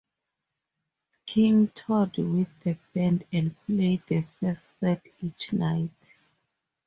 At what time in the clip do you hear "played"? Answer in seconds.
3.67-4.01